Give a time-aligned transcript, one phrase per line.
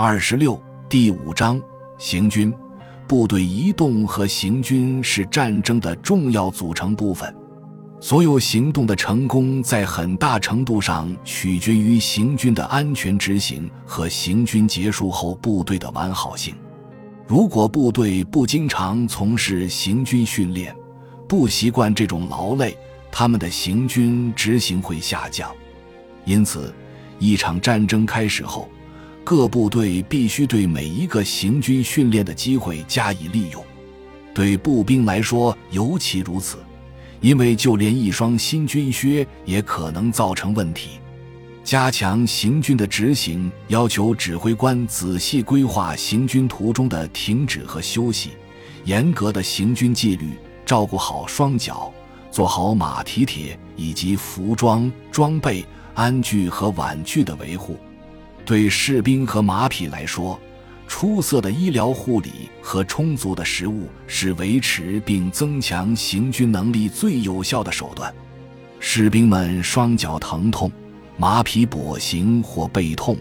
[0.00, 0.56] 二十六
[0.88, 1.60] 第五章
[1.98, 2.54] 行军
[3.08, 7.34] 部队移动和行军是战争的重要组成部分。
[8.00, 16.54] 所有行动的成功在很大程度上取决于行军的安全执行和行军结束后部队的完好性。
[17.26, 20.72] 如果部队不经常从事行军训练，
[21.28, 22.78] 不习惯这种劳累，
[23.10, 25.50] 他们的行军执行会下降。
[26.24, 26.72] 因此，
[27.18, 28.68] 一场战争开始后，
[29.30, 33.62] 各部队必须对每一个行军训练的机会加以利用，
[34.32, 36.56] 对步兵来说尤其如此，
[37.20, 40.92] 因为就连一双新军靴也可能造成问题。
[41.62, 48.30] 加强行军的执行要求指挥官仔细规划行军途中的停止和休息，
[48.86, 51.92] 严格的行军纪律，照顾好双脚，
[52.30, 57.78] 做好马蹄铁以及服装、装备、鞍具和碗具的维护。
[58.48, 60.40] 对士兵和马匹来说，
[60.86, 68.10] 出色的医疗护理和充足的食物是维持并增强行军能力最有效的手段。
[68.80, 70.72] 士兵们双脚疼痛、
[71.18, 73.18] 马匹跛行或背痛，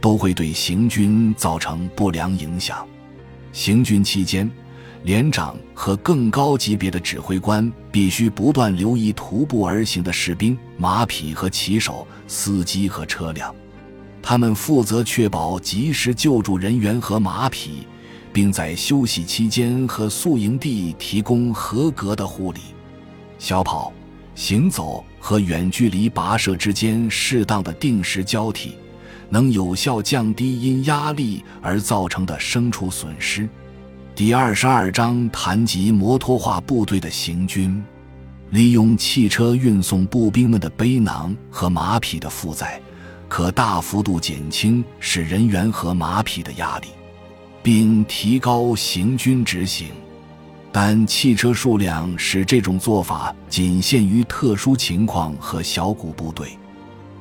[0.00, 2.84] 都会对行军造成不良影响。
[3.52, 4.50] 行军期间，
[5.04, 13.54] 连长和更高级别的指挥官必须不断留意徒步而行的士兵、马匹和骑手、司机和车辆。
[14.26, 17.86] 他们负责确保及时救助人员和马匹，
[18.32, 22.60] 并在休息期间和宿营地提供合格的护理。
[23.38, 23.92] 小跑、
[24.34, 28.78] 行走和远距离跋涉之间适当的定时交替，
[29.28, 33.46] 能有效降低因压力而造成的牲畜损失。
[34.14, 37.84] 第二十二章谈及摩托化部队的行军，
[38.48, 42.80] 利用汽车运送步兵们的背囊和马匹的负载。
[43.36, 46.86] 可大幅度减轻使人员和马匹的压力，
[47.64, 49.88] 并提高行军执行。
[50.70, 56.56] 但汽车数量使这种做法仅限于特殊情况和小股部队。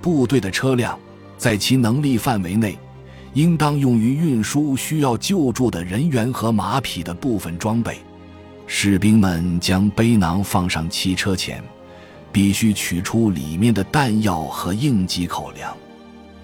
[0.03, 0.99] 部队的车辆
[1.35, 2.77] 在其能力范围内，
[3.33, 7.97] 应当用于运输需要救助的人员和马匹的部分装备。
[8.67, 11.63] 士兵们将背囊放上汽车前，
[12.31, 15.75] 必须取出里面的弹药和应急口粮。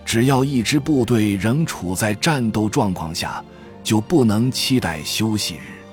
[0.10, 3.46] 只要一支部队仍处在战斗状况下，
[3.84, 5.86] 就不能期待休息日。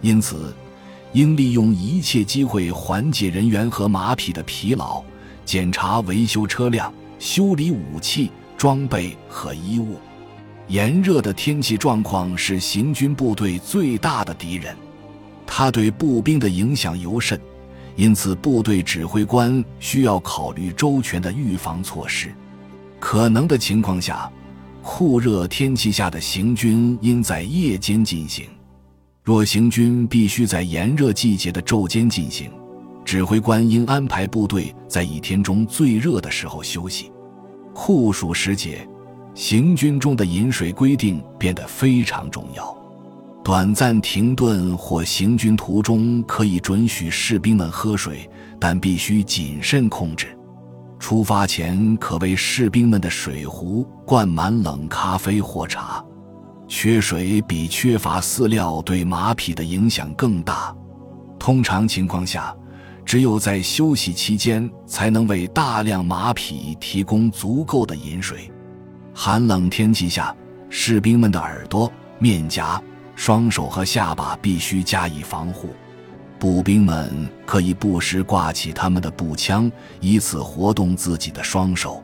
[0.00, 0.54] 因此，
[1.12, 5.02] 应利用一切机会缓解人员和马匹的疲劳，
[5.44, 9.96] 检查维修车辆、修理武器装备和衣物。
[10.68, 14.76] 炎热的天气状况是行军部队最大的敌人，
[15.44, 17.36] 它对步兵的影响尤甚。
[17.96, 22.32] 因此，部队指挥官需要考虑周全的预防措施。
[23.00, 24.30] 可能的情况下，
[24.82, 28.46] 酷热天气下的行军应在夜间进行。
[29.22, 32.50] 若行军必须在炎热季节的昼间进行，
[33.04, 37.12] 指挥官应安排部队在一天中最热的时候休息。
[37.74, 38.88] 酷暑时节，
[39.34, 42.74] 行军中的饮水规定变得非常重要。
[43.44, 50.37] 短暂停顿或行军途中可以准许士兵们喝水，但必须谨慎控制。
[50.98, 56.04] 出发前可为士兵们的水壶灌满冷咖啡或茶。
[56.66, 60.74] 缺水比缺乏饲料对马匹的影响更大。
[61.38, 62.54] 通常情况下，
[63.06, 68.50] 只有在休息期间才能为大量马匹提供足够的饮水。
[69.14, 70.34] 寒冷天气下，
[70.68, 72.82] 士兵们的耳朵、面颊、
[73.16, 75.70] 双手和下巴必须加以防护。
[76.38, 82.02] 步兵们可以不时挂起他们的步枪，以此活动自己的双手。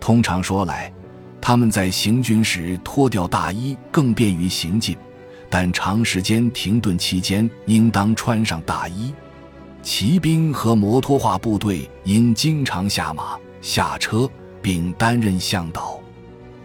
[0.00, 0.92] 通常说来，
[1.40, 4.96] 他们在行军时脱掉大衣更便于行进，
[5.50, 9.12] 但长时间停顿期间应当穿上大衣。
[9.82, 14.28] 骑兵和摩托化部队应经常下马、下车，
[14.60, 16.00] 并担任向导。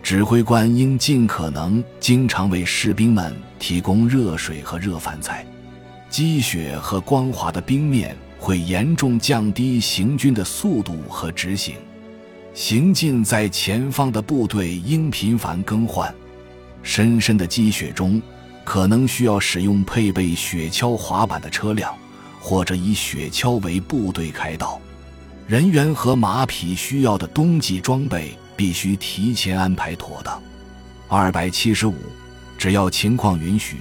[0.01, 5.45] 指挥官应尽可能经常为士兵们提供热水和热饭菜。
[6.13, 11.73] 积雪和光滑的冰面会严重降低行军的速度和执行。
[12.53, 16.13] 行进在前方的部队应频繁更换。
[16.83, 18.21] 深深的积雪中，
[18.63, 21.91] 可能需要使用配备雪橇滑板的车辆，
[22.39, 24.79] 或者以雪橇为部队开道。
[25.47, 30.39] 人员和马匹需要的冬季装备必须提前安排妥当。
[31.07, 31.95] 二百七十五，
[32.55, 33.77] 只要情况允许。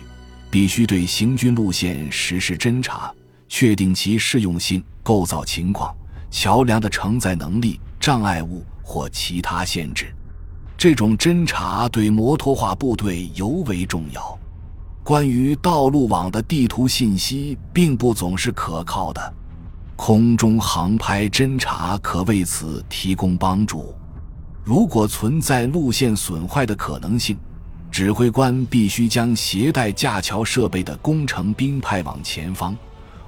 [0.53, 3.11] 必须对行军路线实施侦查，
[3.49, 5.97] 确定其适用性、构造情况、
[6.31, 10.15] 桥梁的承载能力、障碍物或其他限制。
[10.77, 14.39] 这种侦察对摩托化部队尤为重要。
[15.03, 19.35] 关于道路网的地图信息并不总是可靠的，
[19.97, 23.95] 空中航拍侦察可为此提供帮助。
[24.63, 27.39] 如果存在路线损坏的可能性，
[27.93, 32.75] 指挥官必须将携带架桥设备的工程兵派往前方，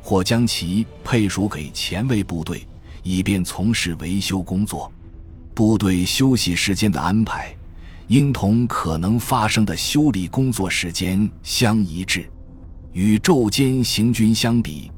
[0.01, 2.67] 或将其配属给前卫部队，
[3.03, 4.91] 以便从事维修工作。
[5.53, 7.55] 部队休息时间的安排。
[8.09, 12.29] 应同可能发生的修理工作时间相一致。
[12.93, 14.91] 与昼间行军相比，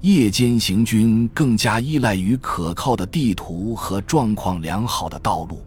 [0.00, 5.62] 夜间行军更加依赖于可靠的地图和状况良好的道路。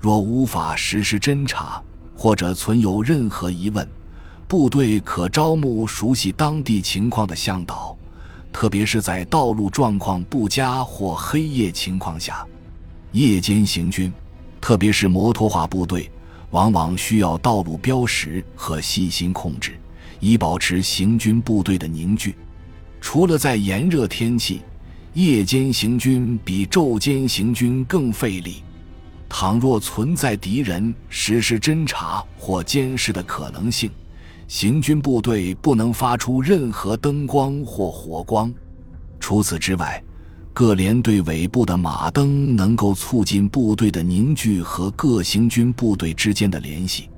[0.00, 1.80] 若无法实施侦察，
[2.16, 3.86] 或者存有任何疑问，
[4.46, 7.96] 部队可招募熟悉当地情况的向导，
[8.52, 12.46] 特别是在道路状况不佳或黑夜情况下。
[13.12, 14.12] 夜间行军，
[14.60, 16.10] 特别是摩托化部队。
[16.50, 19.72] 往往需要道路标识和细心控制，
[20.20, 22.36] 以保持行军部队的凝聚。
[23.00, 24.62] 除了在炎热天气，
[25.14, 28.62] 夜间行军比昼间行军更费力。
[29.36, 33.90] 倘若存在敌人实施侦察或监视的可能性，
[34.46, 38.54] 行军部队不能发出任何灯光或火光。
[39.18, 40.00] 除此之外，
[40.52, 47.10] 各连队尾部的马灯能够促进部队的凝聚和各行军部队之间的联系。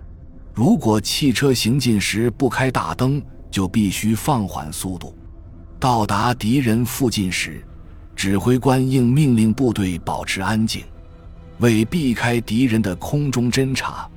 [0.54, 5.14] 如果汽车行进时不开大灯，就必须放缓速度。
[5.78, 7.62] 到达敌人附近时，
[8.16, 10.82] 指挥官应命令部队保持安静。
[11.58, 14.08] 为避开敌人的空中侦察，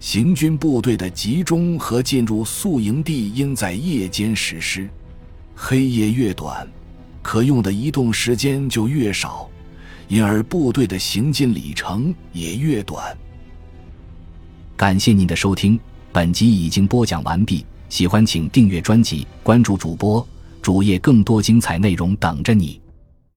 [0.00, 4.88] 行军部队的集中和进入宿营地应在夜间实施。
[5.54, 6.66] 黑夜越短。
[7.22, 9.48] 可用的移动时间就越少，
[10.08, 13.16] 因而部队的行进里程也越短。
[14.76, 15.80] 感谢您的收听，
[16.12, 17.64] 本集已经播讲完毕。
[17.88, 20.26] 喜欢请订阅专辑，关注主播
[20.60, 22.78] 主页，更多精彩内容等着你。